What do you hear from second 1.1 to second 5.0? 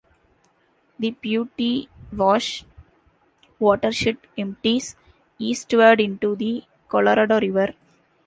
Piute Wash Watershed empties